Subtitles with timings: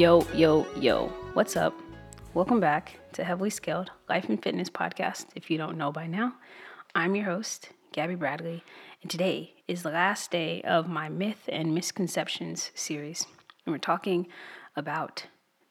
[0.00, 1.08] Yo, yo, yo.
[1.34, 1.78] What's up?
[2.32, 5.26] Welcome back to Heavily Scaled Life and Fitness Podcast.
[5.34, 6.36] If you don't know by now,
[6.94, 8.64] I'm your host, Gabby Bradley,
[9.02, 13.26] and today is the last day of my Myth and Misconceptions series.
[13.66, 14.26] And we're talking
[14.74, 15.26] about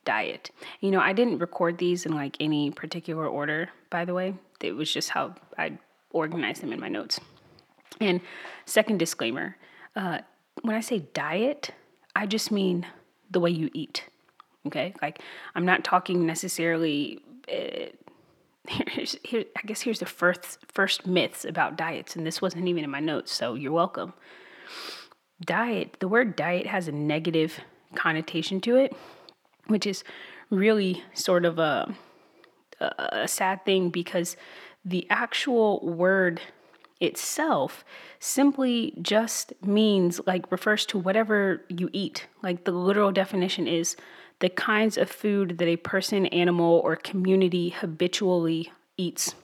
[0.05, 0.51] diet.
[0.79, 4.35] You know, I didn't record these in like any particular order, by the way.
[4.61, 5.79] It was just how I
[6.11, 7.19] organized them in my notes.
[7.99, 8.21] And
[8.67, 9.57] second disclaimer
[9.95, 10.19] uh,
[10.61, 11.71] when I say diet,
[12.15, 12.85] I just mean
[13.31, 14.03] the way you eat.
[14.67, 15.21] Okay, like
[15.55, 17.19] I'm not talking necessarily.
[17.51, 17.87] Uh,
[18.67, 22.83] here's, here, I guess here's the first first myths about diets, and this wasn't even
[22.83, 24.13] in my notes, so you're welcome.
[25.41, 25.97] Diet.
[25.99, 27.59] The word diet has a negative
[27.95, 28.93] connotation to it,
[29.67, 30.03] which is
[30.49, 31.95] really sort of a
[32.79, 34.35] a, a sad thing because
[34.83, 36.41] the actual word
[36.99, 37.85] itself
[38.19, 42.27] simply just means like refers to whatever you eat.
[42.43, 43.95] Like the literal definition is
[44.39, 49.35] the kinds of food that a person, animal, or community habitually eats.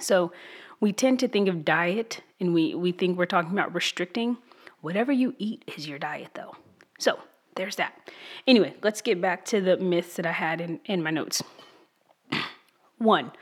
[0.00, 0.32] So
[0.80, 4.38] we tend to think of diet and we, we think we're talking about restricting.
[4.80, 6.56] Whatever you eat is your diet, though.
[6.98, 7.18] So
[7.54, 8.10] there's that.
[8.46, 11.42] Anyway, let's get back to the myths that I had in, in my notes.
[12.98, 13.32] One,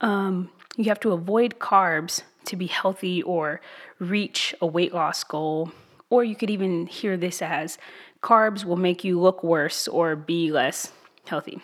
[0.00, 3.60] um, you have to avoid carbs to be healthy or
[3.98, 5.72] reach a weight loss goal.
[6.08, 7.78] Or you could even hear this as
[8.26, 10.92] carbs will make you look worse or be less
[11.26, 11.60] healthy.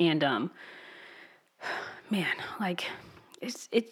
[0.00, 0.50] And um
[2.10, 2.86] man, like
[3.40, 3.86] it's it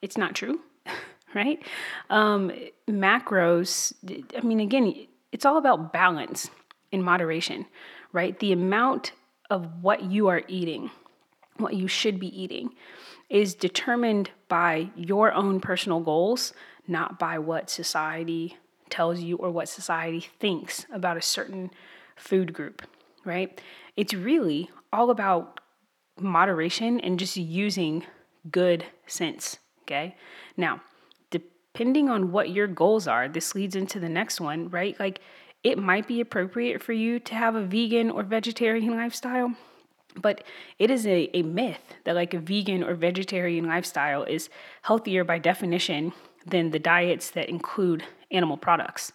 [0.00, 0.60] it's not true,
[1.34, 1.62] right?
[2.08, 2.50] Um
[2.88, 3.92] macros,
[4.36, 6.50] I mean again, it's all about balance
[6.90, 7.66] in moderation,
[8.12, 8.38] right?
[8.38, 9.12] The amount
[9.50, 10.90] of what you are eating,
[11.58, 12.70] what you should be eating
[13.28, 16.54] is determined by your own personal goals,
[16.88, 18.56] not by what society
[18.90, 21.70] tells you or what society thinks about a certain
[22.16, 22.82] food group,
[23.24, 23.60] right?
[23.96, 25.60] It's really all about
[26.18, 28.04] moderation and just using
[28.50, 30.16] good sense, okay?
[30.56, 30.82] Now,
[31.30, 34.98] depending on what your goals are, this leads into the next one, right?
[34.98, 35.20] Like
[35.62, 39.54] it might be appropriate for you to have a vegan or vegetarian lifestyle
[40.16, 40.42] but
[40.78, 44.48] it is a, a myth that like a vegan or vegetarian lifestyle is
[44.82, 46.12] healthier by definition
[46.46, 49.12] than the diets that include animal products.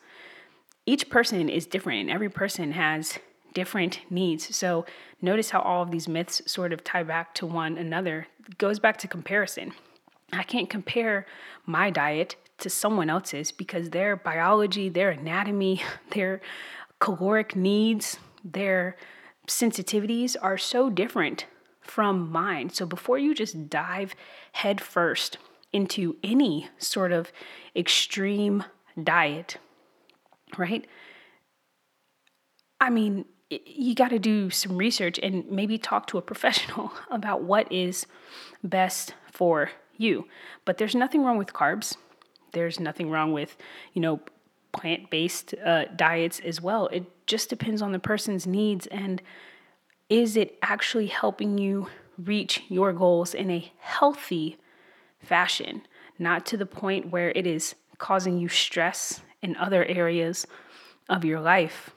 [0.86, 3.18] Each person is different and every person has
[3.54, 4.56] different needs.
[4.56, 4.86] So
[5.22, 8.28] notice how all of these myths sort of tie back to one another.
[8.48, 9.74] It goes back to comparison.
[10.32, 11.26] I can't compare
[11.66, 15.82] my diet to someone else's because their biology, their anatomy,
[16.12, 16.42] their
[17.00, 18.98] caloric needs, their
[19.48, 21.46] sensitivities are so different
[21.82, 22.70] from mine.
[22.70, 24.16] So before you just dive
[24.54, 25.38] headfirst
[25.76, 27.34] into any sort of
[27.76, 28.64] extreme
[29.04, 29.58] diet,
[30.58, 30.88] right?
[32.80, 37.44] I mean, you got to do some research and maybe talk to a professional about
[37.44, 38.08] what is
[38.64, 40.30] best for you.
[40.64, 41.98] But there's nothing wrong with carbs.
[42.54, 43.58] There's nothing wrong with,
[43.94, 44.22] you know,
[44.72, 46.88] plant based uh, diets as well.
[46.88, 49.22] It just depends on the person's needs and
[50.10, 51.88] is it actually helping you
[52.18, 54.58] reach your goals in a healthy
[55.26, 55.82] fashion,
[56.18, 60.46] not to the point where it is causing you stress in other areas
[61.10, 61.92] of your life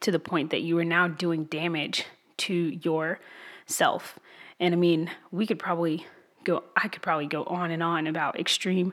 [0.00, 2.04] to the point that you are now doing damage
[2.36, 4.18] to yourself.
[4.60, 6.06] And I mean, we could probably
[6.44, 8.92] go, I could probably go on and on about extreme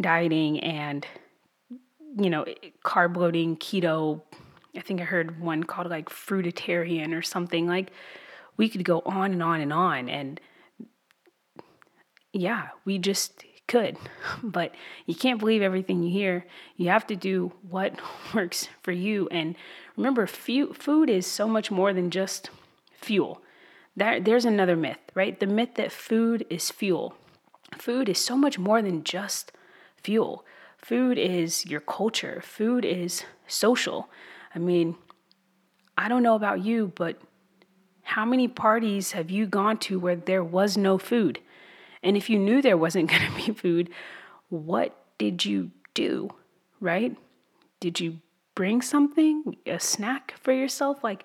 [0.00, 1.06] dieting and,
[2.16, 2.44] you know,
[2.84, 4.22] carb loading, keto,
[4.76, 7.66] I think I heard one called like fruitarian or something.
[7.66, 7.90] Like
[8.56, 10.08] we could go on and on and on.
[10.08, 10.40] And
[12.32, 13.96] yeah, we just could.
[14.42, 14.74] But
[15.06, 16.46] you can't believe everything you hear.
[16.76, 17.94] You have to do what
[18.34, 19.28] works for you.
[19.30, 19.56] And
[19.96, 22.50] remember, food is so much more than just
[22.92, 23.42] fuel.
[23.96, 25.38] That, there's another myth, right?
[25.38, 27.14] The myth that food is fuel.
[27.76, 29.52] Food is so much more than just
[29.96, 30.44] fuel.
[30.78, 34.08] Food is your culture, food is social.
[34.54, 34.96] I mean,
[35.96, 37.20] I don't know about you, but
[38.02, 41.40] how many parties have you gone to where there was no food?
[42.02, 43.90] And if you knew there wasn't going to be food,
[44.48, 46.30] what did you do,
[46.80, 47.16] right?
[47.80, 48.20] Did you
[48.54, 51.02] bring something, a snack for yourself?
[51.02, 51.24] Like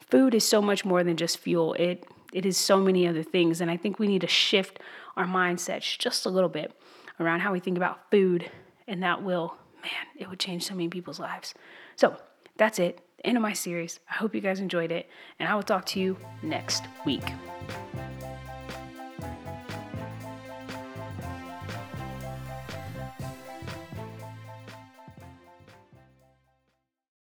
[0.00, 1.74] food is so much more than just fuel.
[1.74, 4.80] It it is so many other things and I think we need to shift
[5.16, 6.72] our mindsets just a little bit
[7.20, 8.50] around how we think about food
[8.88, 11.54] and that will, man, it would change so many people's lives.
[11.96, 12.16] So,
[12.56, 13.00] that's it.
[13.24, 14.00] End of my series.
[14.10, 15.08] I hope you guys enjoyed it,
[15.38, 17.22] and I will talk to you next week.